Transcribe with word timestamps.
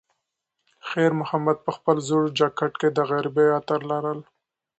خیر 0.89 1.11
محمد 1.19 1.57
په 1.65 1.71
خپل 1.77 1.97
زوړ 2.07 2.23
جاکټ 2.39 2.73
کې 2.81 2.89
د 2.91 2.99
غریبۍ 3.09 3.47
عطر 3.59 3.79
لرل. 3.91 4.19